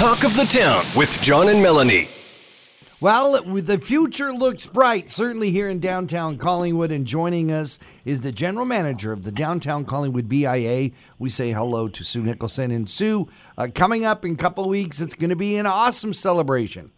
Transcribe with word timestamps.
Talk 0.00 0.24
of 0.24 0.34
the 0.34 0.44
Town 0.44 0.82
with 0.96 1.20
John 1.20 1.50
and 1.50 1.62
Melanie. 1.62 2.08
Well, 3.02 3.42
the 3.42 3.78
future 3.78 4.32
looks 4.32 4.66
bright, 4.66 5.10
certainly 5.10 5.50
here 5.50 5.68
in 5.68 5.78
downtown 5.78 6.38
Collingwood. 6.38 6.90
And 6.90 7.04
joining 7.04 7.52
us 7.52 7.78
is 8.06 8.22
the 8.22 8.32
general 8.32 8.64
manager 8.64 9.12
of 9.12 9.24
the 9.24 9.30
downtown 9.30 9.84
Collingwood 9.84 10.26
BIA. 10.26 10.92
We 11.18 11.28
say 11.28 11.52
hello 11.52 11.86
to 11.88 12.02
Sue 12.02 12.22
Nicholson. 12.22 12.70
And 12.70 12.88
Sue, 12.88 13.28
uh, 13.58 13.68
coming 13.74 14.06
up 14.06 14.24
in 14.24 14.32
a 14.32 14.36
couple 14.36 14.64
of 14.64 14.70
weeks, 14.70 15.02
it's 15.02 15.12
going 15.12 15.28
to 15.28 15.36
be 15.36 15.58
an 15.58 15.66
awesome 15.66 16.14
celebration. 16.14 16.90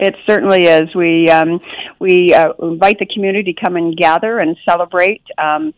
It 0.00 0.16
certainly 0.26 0.64
is. 0.64 0.92
We 0.92 1.28
um, 1.28 1.60
we 2.00 2.34
uh, 2.34 2.52
invite 2.60 2.98
the 2.98 3.06
community 3.06 3.52
to 3.52 3.60
come 3.64 3.76
and 3.76 3.96
gather 3.96 4.38
and 4.38 4.56
celebrate. 4.64 5.22
Um, 5.38 5.72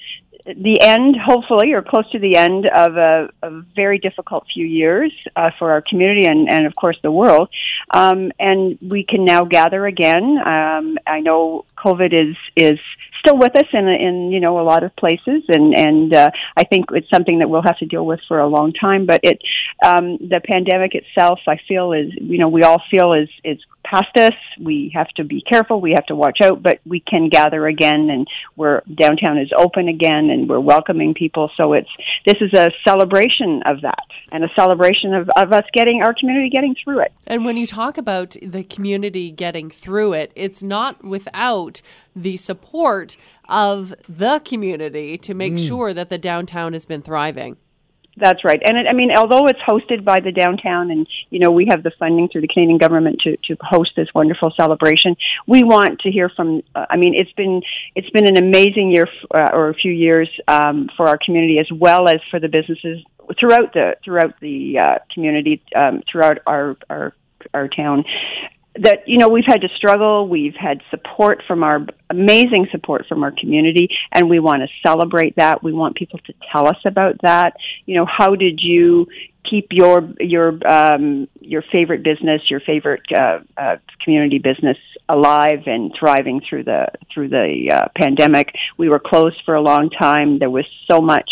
the 0.45 0.81
end, 0.81 1.17
hopefully, 1.17 1.73
or 1.73 1.83
close 1.83 2.09
to 2.11 2.19
the 2.19 2.37
end 2.37 2.69
of 2.69 2.97
a, 2.97 3.29
a 3.43 3.63
very 3.75 3.99
difficult 3.99 4.45
few 4.53 4.67
years 4.67 5.13
uh, 5.37 5.51
for 5.59 5.73
our 5.73 5.83
community 5.83 6.27
and, 6.27 6.51
and, 6.51 6.67
of 6.67 6.75
course, 6.75 6.99
the 7.03 7.11
world. 7.11 7.49
Um, 7.91 8.33
and 8.39 8.79
we 8.81 9.05
can 9.05 9.25
now 9.25 9.45
gather 9.45 9.87
again. 9.87 10.39
Um, 10.39 10.99
I 11.07 11.21
know 11.21 11.65
COVID 11.77 12.13
is 12.13 12.37
is 12.57 12.79
still 13.23 13.39
with 13.39 13.57
us 13.57 13.67
in 13.73 13.87
in 13.89 14.31
you 14.33 14.41
know 14.41 14.61
a 14.61 14.65
lot 14.65 14.83
of 14.83 14.95
places, 14.97 15.45
and 15.49 15.75
and 15.75 16.15
uh, 16.15 16.31
I 16.57 16.65
think 16.65 16.87
it's 16.93 17.09
something 17.11 17.39
that 17.39 17.49
we'll 17.49 17.63
have 17.63 17.79
to 17.79 17.87
deal 17.87 18.05
with 18.05 18.21
for 18.27 18.39
a 18.39 18.47
long 18.47 18.73
time. 18.73 19.07
But 19.07 19.21
it 19.23 19.41
um, 19.85 20.19
the 20.19 20.41
pandemic 20.45 20.95
itself, 20.95 21.41
I 21.47 21.59
feel 21.69 21.93
is 21.93 22.13
you 22.21 22.39
know 22.39 22.49
we 22.49 22.63
all 22.63 22.83
feel 22.91 23.13
is 23.13 23.29
is 23.45 23.59
past 23.93 24.17
us. 24.17 24.33
We 24.61 24.91
have 24.95 25.09
to 25.17 25.25
be 25.25 25.43
careful. 25.43 25.81
We 25.81 25.93
have 25.93 26.07
to 26.07 26.17
watch 26.17 26.39
out, 26.43 26.63
but 26.63 26.81
we 26.87 27.01
can 27.01 27.29
gather 27.29 27.67
again, 27.67 28.09
and 28.11 28.27
we're 28.57 28.81
downtown 28.95 29.39
is 29.39 29.51
open 29.57 29.89
again, 29.89 30.31
and 30.31 30.49
we're 30.49 30.61
welcoming 30.61 31.15
people. 31.15 31.51
So 31.57 31.75
it's 31.75 31.91
this 32.25 32.37
is 32.41 32.53
a 32.55 32.71
celebration 32.87 33.63
of 33.67 33.83
that, 33.83 34.07
and 34.31 34.45
a 34.45 34.49
celebration 34.57 35.15
of 35.15 35.29
of 35.37 35.53
us 35.53 35.65
getting 35.73 36.03
our 36.03 36.15
community 36.15 36.49
getting 36.49 36.75
through 36.83 37.01
it. 37.01 37.13
And 37.27 37.45
when 37.45 37.57
you 37.57 37.67
talk 37.67 37.99
about 37.99 38.37
the 38.43 38.65
community 38.65 39.31
getting 39.31 39.71
through 39.71 40.15
it, 40.15 40.33
it's 40.35 40.63
not 40.63 41.05
without 41.05 41.83
the 42.17 42.37
support 42.37 43.17
of 43.49 43.95
the 44.09 44.41
community 44.45 45.19
to 45.19 45.35
make 45.35 45.55
mm. 45.55 45.67
sure 45.67 45.93
that 45.93 46.09
the 46.09 46.19
downtown 46.19 46.73
has 46.73 46.87
been 46.87 47.03
thriving. 47.03 47.57
That's 48.17 48.45
right. 48.45 48.61
And 48.63 48.77
it, 48.77 48.87
I 48.89 48.93
mean, 48.93 49.11
although 49.11 49.47
it's 49.47 49.61
hosted 49.61 50.05
by 50.05 50.21
the 50.21 50.33
downtown 50.33 50.91
and, 50.91 51.07
you 51.31 51.39
know, 51.39 51.51
we 51.51 51.67
have 51.71 51.83
the 51.83 51.93
funding 51.99 52.29
through 52.29 52.43
the 52.43 52.49
Canadian 52.49 52.77
government 52.77 53.21
to, 53.23 53.37
to 53.49 53.57
host 53.63 53.93
this 53.97 54.09
wonderful 54.15 54.53
celebration, 54.55 55.17
we 55.47 55.63
want 55.63 56.01
to 56.01 56.11
hear 56.11 56.29
from, 56.29 56.63
uh, 56.75 56.85
I 56.91 56.99
mean, 56.99 57.15
it's 57.15 57.33
been, 57.33 57.63
it's 57.95 58.11
been 58.11 58.27
an 58.27 58.37
amazing 58.37 58.91
year 58.91 59.07
f- 59.07 59.31
uh, 59.35 59.57
or 59.57 59.71
a 59.71 59.75
few 59.75 59.93
years, 59.93 60.29
um, 60.47 60.91
for 60.97 61.09
our 61.09 61.19
community 61.25 61.59
as 61.59 61.71
well 61.73 62.07
as 62.07 62.21
for 62.31 62.39
the 62.39 62.49
businesses 62.49 63.03
throughout 63.41 63.73
the, 63.73 63.97
throughout 64.05 64.39
the, 64.41 64.79
uh, 64.79 64.99
community, 65.15 65.63
um, 65.75 66.03
throughout 66.11 66.39
our, 66.47 66.77
our, 66.91 67.15
our 67.55 67.69
town 67.69 68.05
that 68.77 69.07
you 69.07 69.19
know 69.19 69.29
we've 69.29 69.45
had 69.47 69.61
to 69.61 69.69
struggle. 69.77 70.29
We've 70.29 70.55
had 70.55 70.81
support 70.91 71.43
from 71.47 71.63
our 71.63 71.87
amazing 72.11 72.69
support 72.71 73.07
from 73.09 73.23
our 73.23 73.33
community 73.33 73.89
and 74.13 74.29
we 74.29 74.39
want 74.39 74.63
to 74.63 74.69
celebrate 74.87 75.37
that. 75.37 75.63
We 75.63 75.73
want 75.73 75.97
people 75.97 76.21
to 76.27 76.35
tell 76.51 76.67
us 76.67 76.79
about 76.85 77.17
that. 77.23 77.55
You 77.87 77.97
know 77.97 78.07
how 78.07 78.35
did 78.35 78.61
you 78.63 79.07
keep 79.49 79.69
your 79.71 80.09
your 80.21 80.59
um, 80.67 81.29
your 81.41 81.63
favorite 81.73 82.03
business 82.03 82.43
your 82.49 82.61
favorite 82.61 83.03
uh, 83.15 83.41
uh, 83.57 83.77
community 84.03 84.39
business 84.39 84.79
alive 85.09 85.65
and 85.67 85.93
thriving 85.99 86.41
through 86.49 86.65
the 86.65 86.87
through 87.13 87.29
the 87.29 87.71
uh, 87.71 87.89
pandemic? 87.97 88.53
We 88.79 88.89
were 88.89 89.01
closed 89.01 89.43
for 89.45 89.55
a 89.55 89.61
long 89.61 89.91
time. 89.91 90.39
There 90.39 90.51
was 90.51 90.67
so 90.91 91.01
much 91.01 91.31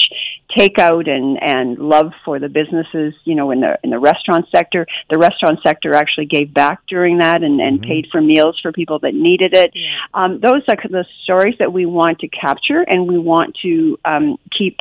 takeout 0.56 1.08
and 1.08 1.42
and 1.42 1.78
love 1.78 2.12
for 2.24 2.38
the 2.38 2.48
businesses 2.48 3.14
you 3.24 3.34
know 3.34 3.50
in 3.50 3.60
the 3.60 3.78
in 3.84 3.90
the 3.90 3.98
restaurant 3.98 4.46
sector 4.54 4.86
the 5.10 5.18
restaurant 5.18 5.58
sector 5.62 5.94
actually 5.94 6.26
gave 6.26 6.52
back 6.52 6.80
during 6.88 7.18
that 7.18 7.42
and 7.42 7.60
and 7.60 7.80
mm-hmm. 7.80 7.90
paid 7.90 8.08
for 8.10 8.20
meals 8.20 8.58
for 8.60 8.72
people 8.72 8.98
that 8.98 9.14
needed 9.14 9.54
it 9.54 9.70
yeah. 9.74 9.96
um, 10.14 10.40
those 10.40 10.62
are 10.68 10.76
the 10.88 11.04
stories 11.22 11.54
that 11.58 11.72
we 11.72 11.86
want 11.86 12.18
to 12.18 12.28
capture 12.28 12.82
and 12.88 13.06
we 13.06 13.18
want 13.18 13.56
to 13.62 13.98
um, 14.04 14.36
keep 14.56 14.78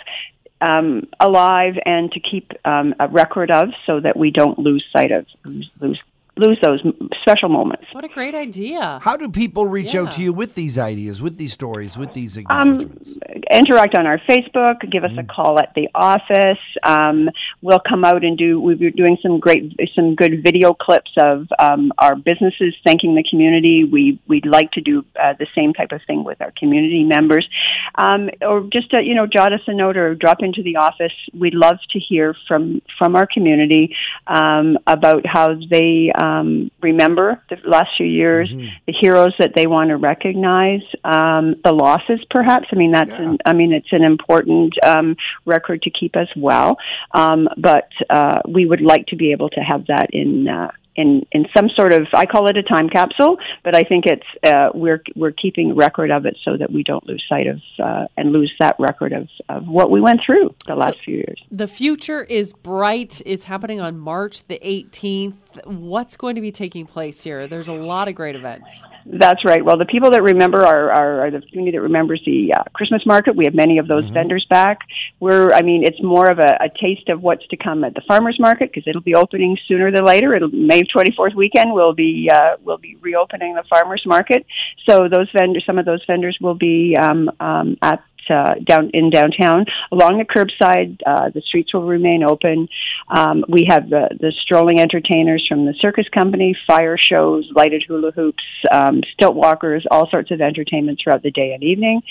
um, 0.62 1.08
alive 1.20 1.76
and 1.86 2.12
to 2.12 2.20
keep 2.20 2.52
um, 2.66 2.94
a 3.00 3.08
record 3.08 3.52
of 3.52 3.70
so 3.86 4.00
that 4.00 4.18
we 4.18 4.32
don't 4.32 4.60
lose 4.60 4.84
sight 4.94 5.12
of 5.12 5.26
lose, 5.46 5.70
lose 5.80 6.00
lose 6.40 6.58
those 6.62 6.82
special 7.22 7.50
moments. 7.50 7.86
What 7.92 8.04
a 8.04 8.08
great 8.08 8.34
idea! 8.34 9.00
How 9.02 9.18
do 9.18 9.30
people 9.30 9.68
reach 9.68 9.94
yeah. 9.94 10.02
out 10.02 10.14
to 10.14 10.22
you 10.22 10.34
with 10.34 10.56
these 10.56 10.78
ideas, 10.78 11.22
with 11.22 11.38
these 11.38 11.54
stories, 11.54 11.98
with 11.98 12.14
these 12.14 12.38
um, 12.38 12.44
acknowledgments? 12.44 13.12
Um, 13.14 13.29
interact 13.50 13.96
on 13.96 14.06
our 14.06 14.20
Facebook. 14.30 14.90
Give 14.92 15.04
us 15.04 15.12
mm. 15.12 15.20
a 15.20 15.24
call 15.24 15.60
at 15.60 15.74
the 15.76 15.90
office. 15.96 16.60
Um, 16.84 17.30
we'll 17.62 17.82
come 17.88 18.06
out 18.06 18.24
and 18.24 18.38
do. 18.38 18.60
We've 18.60 18.80
been 18.80 18.94
doing 18.94 19.18
some 19.22 19.40
great, 19.40 19.76
some 19.96 20.16
good 20.16 20.44
video 20.44 20.74
clips 20.74 21.12
of 21.18 21.48
um, 21.58 21.92
our 21.98 22.16
businesses 22.16 22.76
thanking 22.86 23.16
the 23.16 23.24
community. 23.30 23.84
We 23.84 24.20
we'd 24.28 24.46
like 24.46 24.72
to 24.74 24.82
do 24.82 25.06
uh, 25.20 25.34
the 25.40 25.48
same 25.56 25.74
type 25.74 25.92
of 25.92 26.02
thing 26.06 26.24
with 26.24 26.42
our 26.42 26.54
community 26.58 27.04
members, 27.04 27.48
um, 27.96 28.30
or 28.42 28.68
just 28.72 28.94
uh, 28.94 29.00
you 29.00 29.16
know 29.16 29.26
jot 29.26 29.54
us 29.54 29.62
a 29.68 29.74
note 29.74 29.98
or 29.98 30.16
drop 30.16 30.42
into 30.42 30.64
the 30.64 30.78
office. 30.78 31.14
We'd 31.34 31.56
love 31.56 31.78
to 31.92 32.00
hear 32.00 32.36
from 32.48 32.82
from 32.98 33.16
our 33.16 33.28
community 33.28 33.96
um, 34.28 34.78
about 34.88 35.26
how 35.26 35.56
they 35.70 36.12
um, 36.16 36.72
remember 36.82 37.42
the 37.50 37.58
last 37.68 37.90
few 37.98 38.06
years, 38.06 38.50
mm-hmm. 38.50 38.68
the 38.86 38.94
heroes 38.94 39.34
that 39.40 39.54
they 39.56 39.68
want 39.68 39.90
to 39.90 39.98
recognize, 39.98 40.82
um, 41.04 41.56
the 41.64 41.72
losses, 41.72 42.20
perhaps. 42.30 42.68
I 42.72 42.76
mean, 42.76 42.92
that's 42.92 43.10
yeah. 43.10 43.22
an, 43.22 43.38
I 43.46 43.54
mean, 43.54 43.74
it's 43.74 43.92
an 43.92 44.04
important 44.04 44.74
um, 44.86 45.16
record 45.46 45.82
to 45.84 45.90
keep 45.90 46.16
as 46.16 46.28
well. 46.36 46.78
Um, 47.12 47.48
but 47.58 47.90
uh, 48.10 48.40
we 48.48 48.66
would 48.66 48.82
like 48.82 49.08
to 49.08 49.16
be 49.16 49.32
able 49.32 49.50
to 49.50 49.60
have 49.60 49.88
that 49.88 50.08
in 50.12 50.48
uh, 50.48 50.72
in 51.00 51.26
in 51.32 51.46
some 51.56 51.70
sort 51.76 51.94
of 51.94 52.08
I 52.14 52.26
call 52.26 52.48
it 52.48 52.58
a 52.58 52.64
time 52.64 52.90
capsule, 52.90 53.38
but 53.64 53.76
I 53.76 53.84
think 53.84 54.06
it's 54.06 54.26
uh, 54.44 54.70
we're 54.74 55.02
we're 55.16 55.32
keeping 55.32 55.76
record 55.76 56.12
of 56.12 56.26
it 56.26 56.38
so 56.44 56.58
that 56.58 56.72
we 56.72 56.84
don't 56.84 57.06
lose 57.08 57.24
sight 57.30 57.48
of 57.48 57.62
uh, 57.82 58.06
and 58.18 58.32
lose 58.32 58.52
that 58.60 58.76
record 58.80 59.14
of, 59.14 59.30
of 59.48 59.68
what 59.68 59.92
we 59.92 60.02
went 60.02 60.22
through 60.26 60.54
the 60.68 60.76
last 60.76 60.96
so 60.96 61.04
few 61.06 61.16
years. 61.16 61.42
The 61.52 61.68
future 61.68 62.24
is 62.24 62.52
bright. 62.52 63.22
It's 63.26 63.46
happening 63.46 63.80
on 63.80 63.98
March 63.98 64.46
the 64.48 64.60
18th. 64.60 65.36
What's 65.66 66.18
going 66.18 66.36
to 66.36 66.42
be 66.42 66.52
taking 66.52 66.86
place 66.86 67.24
here? 67.24 67.48
There's 67.48 67.70
a 67.70 67.74
lot 67.74 68.08
of 68.08 68.16
great 68.16 68.36
events. 68.36 68.84
That's 69.12 69.44
right. 69.44 69.66
Well, 69.66 69.78
the 69.78 69.86
people 69.86 70.12
that 70.12 70.22
remember 70.22 70.64
are, 70.64 70.92
are, 70.92 71.26
are 71.26 71.32
the 71.32 71.42
community 71.42 71.78
that 71.78 71.82
remembers 71.82 72.22
the 72.28 72.54
uh, 72.54 72.64
Christmas 72.74 73.04
market. 73.08 73.36
We 73.36 73.46
have 73.46 73.56
many 73.56 73.80
of 73.80 73.88
those 73.88 74.04
mm-hmm. 74.04 74.14
vendors 74.14 74.46
back. 74.52 74.82
We're, 75.20 75.52
I 75.52 75.64
mean, 75.64 75.84
it's 75.84 76.02
more 76.04 76.30
of 76.30 76.38
a, 76.38 76.58
a 76.62 76.70
taste 76.80 77.10
of 77.10 77.24
what's 77.24 77.46
to 77.48 77.58
come 77.58 77.84
at 77.84 77.96
the 77.96 78.02
farmers 78.08 78.40
market 78.40 78.70
because 78.72 78.88
it'll 78.88 79.02
be 79.02 79.16
opening 79.16 79.58
sooner 79.68 79.92
than 79.92 80.06
later. 80.06 80.36
It'll 80.36 80.50
May 80.50 80.84
24th 80.84 81.34
weekend. 81.34 81.74
We'll 81.74 81.94
be 81.96 82.30
uh, 82.32 82.58
we'll 82.64 82.78
be 82.78 82.98
reopening 83.02 83.56
the 83.56 83.64
farmers 83.68 84.04
market. 84.06 84.46
So 84.88 85.10
those 85.10 85.28
vendors, 85.36 85.64
some 85.66 85.80
of 85.80 85.86
those 85.86 86.04
vendors 86.06 86.38
will 86.40 86.56
be 86.56 86.96
um, 86.96 87.32
um, 87.40 87.78
at 87.82 88.04
uh, 88.30 88.56
down 88.64 88.90
in 88.94 89.10
downtown. 89.10 89.66
Along 89.92 90.18
the 90.18 90.26
curbside, 90.26 91.00
uh, 91.06 91.30
the 91.30 91.42
streets 91.42 91.74
will 91.74 91.86
remain 91.86 92.24
open. 92.24 92.68
Um, 93.10 93.44
we 93.48 93.66
have 93.70 93.90
the, 93.90 94.10
the 94.20 94.32
strolling 94.42 94.80
entertainers 94.80 95.46
from 95.48 95.66
the 95.66 95.74
circus 95.80 96.06
company, 96.14 96.56
fire 96.68 96.98
shows, 96.98 97.50
lighted 97.56 97.84
hula 97.88 98.12
hoops, 98.12 98.44
um, 98.72 99.02
stilt 99.14 99.36
walkers, 99.36 99.86
all 99.92 100.10
sorts 100.10 100.32
of 100.32 100.42
entertainment 100.42 101.00
throughout 101.04 101.24
the 101.24 101.32
day 101.32 101.54
and 101.54 101.64
evening. 101.64 102.02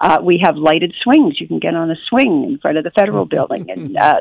Uh, 0.00 0.18
we 0.22 0.40
have 0.42 0.56
lighted 0.56 0.94
swings. 1.02 1.40
You 1.40 1.46
can 1.46 1.58
get 1.58 1.74
on 1.74 1.90
a 1.90 1.96
swing 2.08 2.44
in 2.44 2.58
front 2.58 2.78
of 2.78 2.84
the 2.84 2.90
federal 2.90 3.24
building, 3.38 3.70
and 3.70 3.96
uh, 3.96 4.20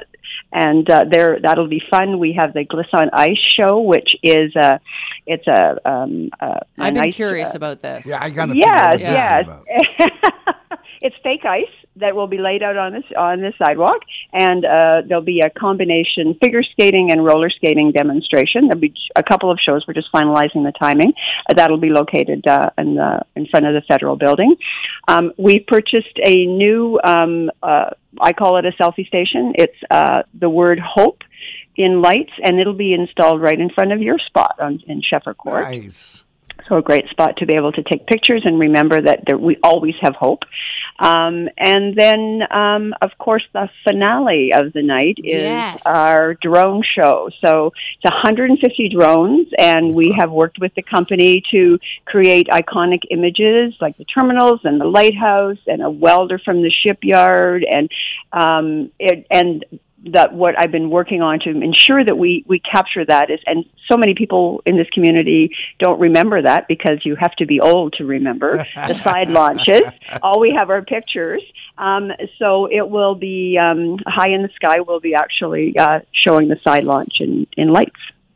and 0.52 0.90
uh, 0.90 1.06
there 1.10 1.40
that'll 1.42 1.68
be 1.68 1.82
fun. 1.90 2.20
We 2.20 2.34
have 2.38 2.54
the 2.54 2.66
Gliss 2.66 2.94
on 2.94 3.10
Ice 3.14 3.38
show, 3.38 3.80
which 3.82 4.16
is 4.24 4.56
a 4.56 4.80
it's 5.26 5.48
a. 5.48 5.78
Um, 5.90 6.30
a 6.40 6.62
I've 6.78 6.94
been 6.94 7.08
ice, 7.08 7.16
curious 7.16 7.54
uh, 7.54 7.58
about 7.58 7.82
this. 7.82 8.06
Yeah, 8.06 8.24
I 8.24 8.30
got. 8.30 8.48
to 8.48 8.56
Yes, 8.56 9.00
yes. 9.00 10.10
it's 11.08 11.16
fake 11.24 11.46
ice 11.46 11.74
that 11.96 12.16
will 12.16 12.28
be 12.28 12.38
laid 12.38 12.62
out 12.62 12.78
on 12.78 12.94
this 12.94 13.04
on 13.18 13.40
the 13.40 13.54
sidewalk, 13.58 14.02
and 14.34 14.66
uh, 14.66 15.02
there'll 15.08 15.24
be 15.24 15.40
a 15.40 15.50
combination 15.50 16.36
figure 16.44 16.64
skating 16.64 17.12
and 17.12 17.24
roller 17.24 17.50
skating 17.50 17.92
demonstration. 17.92 18.68
There'll 18.68 18.82
be 18.82 18.94
a 19.16 19.24
couple 19.24 19.50
of 19.50 19.58
shows. 19.60 19.86
We're 19.88 19.94
just 19.94 20.12
finalizing 20.12 20.64
the 20.64 20.74
timing. 20.80 21.14
Uh, 21.50 21.54
that'll 21.56 21.80
be 21.80 21.90
located 21.90 22.46
uh, 22.46 22.70
in 22.78 22.96
the 22.96 23.22
in 23.36 23.48
front 23.48 23.66
of 23.66 23.74
the 23.74 23.82
federal 23.88 24.18
building. 24.18 24.56
Um, 25.08 25.32
we've 25.38 25.66
purchased 25.66 26.18
a 26.24 26.46
new. 26.46 27.00
Um, 27.04 27.50
uh, 27.64 27.92
I 28.20 28.34
call 28.34 28.58
it 28.58 28.66
a 28.66 28.72
selfie 28.72 29.08
station. 29.08 29.54
It's 29.56 29.78
uh, 29.90 30.24
the 30.34 30.50
word 30.50 30.80
hope 30.80 31.22
in 31.78 32.02
lights, 32.02 32.34
and 32.44 32.60
it'll 32.60 32.74
be 32.74 32.94
installed 32.94 33.42
right 33.42 33.60
in 33.60 33.70
front 33.70 33.94
of 33.94 34.02
your 34.02 34.18
spot 34.20 34.56
on, 34.60 34.82
in 34.88 35.02
Shepherd 35.02 35.38
Court. 35.38 35.64
Nice. 35.64 36.26
So 36.68 36.76
a 36.76 36.82
great 36.82 37.08
spot 37.10 37.38
to 37.38 37.46
be 37.46 37.56
able 37.56 37.72
to 37.72 37.84
take 37.84 38.08
pictures 38.08 38.42
and 38.44 38.60
remember 38.60 39.02
that 39.02 39.24
there, 39.26 39.38
we 39.38 39.58
always 39.64 39.96
have 40.02 40.16
hope. 40.16 40.44
Um, 41.00 41.50
and 41.58 41.96
then, 41.96 42.42
um, 42.52 42.94
of 43.02 43.12
course, 43.18 43.44
the 43.54 43.70
finale 43.84 44.52
of 44.54 44.74
the 44.74 44.82
night 44.82 45.18
is 45.24 45.44
yes. 45.44 45.82
our 45.86 46.34
drone 46.36 46.84
show. 46.84 47.30
So 47.44 47.74
it's 48.02 48.14
150 48.14 48.90
drones, 48.90 49.48
and 49.58 49.94
we 49.94 50.14
have 50.18 50.32
worked 50.32 50.60
with 50.60 50.74
the 50.76 50.82
company 50.82 51.44
to 51.52 51.80
create 52.06 52.48
iconic 52.48 53.02
images 53.12 53.76
like 53.80 53.98
the 53.98 54.06
terminals 54.06 54.62
and 54.64 54.82
the 54.82 54.86
lighthouse 54.86 55.60
and 55.68 55.82
a 55.82 55.90
welder 55.90 56.40
from 56.40 56.62
the 56.62 56.72
shipyard 56.72 57.66
and 57.70 57.90
um, 58.32 58.92
it, 59.00 59.26
and 59.32 59.66
that 60.14 60.34
what 60.34 60.60
I've 60.60 60.72
been 60.72 60.90
working 60.90 61.22
on 61.22 61.40
to 61.40 61.50
ensure 61.50 62.04
that 62.04 62.18
we 62.18 62.44
we 62.48 62.60
capture 62.60 63.06
that 63.06 63.30
is, 63.30 63.40
and 63.46 63.66
so 63.90 63.98
many 63.98 64.14
people 64.16 64.62
in 64.66 64.78
this 64.78 64.88
community 64.94 65.56
don't 65.80 66.00
remember 66.00 66.42
that 66.42 66.68
because 66.68 67.06
you 67.06 67.16
have 67.20 67.34
to 67.36 67.46
be 67.46 67.60
old 67.60 67.94
to 67.94 68.06
remember 68.06 68.66
the 68.76 68.94
side 69.04 69.30
launches. 69.30 69.82
All 70.22 70.40
we 70.40 70.54
have 70.58 70.70
are 70.70 70.82
pictures. 70.82 71.42
Um, 71.78 72.12
so 72.40 72.68
it 72.72 72.90
will 72.90 73.16
be 73.16 73.58
um, 73.62 73.98
high 74.06 74.30
in 74.30 74.42
the 74.42 74.50
sky. 74.56 74.80
We'll 74.80 75.00
be 75.00 75.14
actually 75.14 75.78
uh, 75.78 76.00
showing 76.12 76.48
the 76.48 76.60
side 76.64 76.84
launch 76.84 77.16
in, 77.20 77.46
in 77.56 77.70
lights 77.70 77.92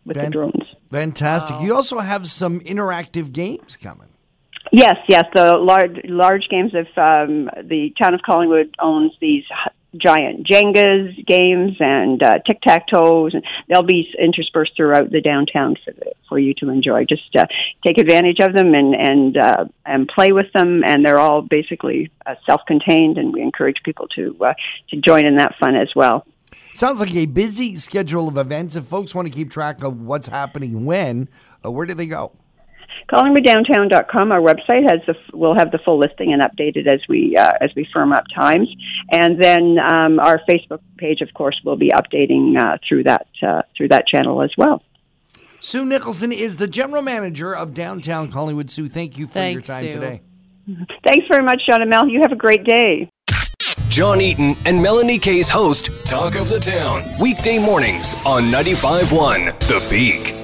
with 0.05 0.17
Fan- 0.17 0.25
the 0.25 0.31
drones. 0.31 0.63
Fantastic. 0.91 1.61
You 1.61 1.75
also 1.75 1.99
have 1.99 2.27
some 2.27 2.59
interactive 2.61 3.31
games 3.31 3.77
coming. 3.77 4.09
Yes, 4.71 4.95
yes. 5.09 5.25
The 5.33 5.57
large 5.57 5.99
large 6.05 6.47
games 6.49 6.73
of 6.73 6.85
um, 6.95 7.49
the 7.63 7.93
town 8.01 8.13
of 8.13 8.21
Collingwood 8.21 8.73
owns 8.79 9.11
these 9.19 9.43
h- 9.51 9.70
giant 9.97 10.47
Jengas 10.47 11.25
games 11.25 11.75
and 11.79 12.21
uh, 12.23 12.39
tic 12.39 12.61
tac 12.61 12.87
toes, 12.87 13.33
and 13.33 13.43
they'll 13.67 13.83
be 13.83 14.13
interspersed 14.17 14.73
throughout 14.75 15.11
the 15.11 15.21
downtown 15.21 15.75
for 15.83 15.91
the, 15.91 16.13
for 16.29 16.39
you 16.39 16.53
to 16.55 16.69
enjoy. 16.69 17.05
Just 17.05 17.35
uh, 17.35 17.45
take 17.85 17.97
advantage 17.97 18.39
of 18.39 18.53
them 18.53 18.73
and 18.73 18.95
and 18.95 19.37
uh, 19.37 19.65
and 19.85 20.07
play 20.07 20.31
with 20.31 20.51
them, 20.53 20.83
and 20.85 21.05
they're 21.05 21.19
all 21.19 21.41
basically 21.41 22.11
uh, 22.25 22.35
self 22.45 22.61
contained, 22.67 23.17
and 23.17 23.33
we 23.33 23.41
encourage 23.41 23.77
people 23.83 24.07
to 24.15 24.35
uh, 24.41 24.53
to 24.89 24.97
join 24.97 25.25
in 25.25 25.37
that 25.37 25.55
fun 25.59 25.75
as 25.75 25.89
well. 25.95 26.25
Sounds 26.73 27.01
like 27.01 27.13
a 27.13 27.25
busy 27.25 27.75
schedule 27.75 28.29
of 28.29 28.37
events. 28.37 28.75
If 28.75 28.85
folks 28.85 29.13
want 29.13 29.27
to 29.27 29.33
keep 29.33 29.51
track 29.51 29.83
of 29.83 30.01
what's 30.01 30.27
happening 30.27 30.85
when, 30.85 31.27
uh, 31.65 31.71
where 31.71 31.85
do 31.85 31.93
they 31.93 32.07
go? 32.07 32.31
CollingwoodDowntown.com, 33.09 34.31
our 34.31 34.39
website 34.39 34.89
has 34.89 35.01
the 35.07 35.15
will 35.33 35.55
have 35.55 35.71
the 35.71 35.79
full 35.79 35.99
listing 35.99 36.33
and 36.33 36.41
updated 36.41 36.87
as 36.87 37.01
we 37.07 37.35
uh, 37.35 37.53
as 37.61 37.71
we 37.75 37.87
firm 37.93 38.13
up 38.13 38.23
times, 38.33 38.69
and 39.11 39.41
then 39.41 39.77
um, 39.79 40.19
our 40.19 40.39
Facebook 40.49 40.79
page, 40.97 41.21
of 41.21 41.33
course, 41.33 41.59
will 41.63 41.77
be 41.77 41.89
updating 41.89 42.59
uh, 42.59 42.77
through 42.87 43.03
that 43.03 43.27
uh, 43.45 43.61
through 43.75 43.89
that 43.89 44.07
channel 44.07 44.41
as 44.41 44.51
well. 44.57 44.83
Sue 45.59 45.85
Nicholson 45.85 46.31
is 46.31 46.57
the 46.57 46.67
general 46.67 47.03
manager 47.03 47.55
of 47.55 47.73
downtown 47.73 48.31
Collingwood. 48.31 48.71
Sue, 48.71 48.87
thank 48.87 49.17
you 49.17 49.27
for 49.27 49.33
Thanks, 49.33 49.67
your 49.67 49.77
time 49.77 49.91
Sue. 49.91 49.99
today. 49.99 50.21
Thanks 51.03 51.27
very 51.29 51.43
much, 51.43 51.61
John 51.67 51.81
and 51.81 51.89
Mel. 51.89 52.07
You 52.07 52.21
have 52.21 52.31
a 52.31 52.35
great 52.35 52.63
day. 52.63 53.09
John 53.89 54.21
Eaton 54.21 54.55
and 54.65 54.81
Melanie 54.81 55.19
Kay's 55.19 55.49
host, 55.49 55.89
Talk 56.07 56.35
of 56.35 56.49
the 56.49 56.59
Town, 56.59 57.03
weekday 57.19 57.59
mornings 57.59 58.15
on 58.25 58.43
95.1 58.43 59.59
The 59.59 59.85
Peak. 59.89 60.40